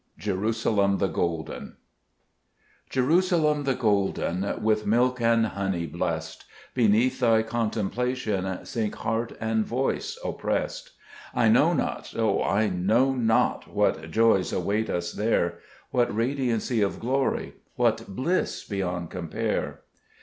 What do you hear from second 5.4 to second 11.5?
honey blest! Beneath thy contemplation Sink heart and voice opprest. I